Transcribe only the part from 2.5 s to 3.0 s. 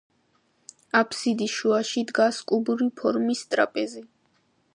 კუბური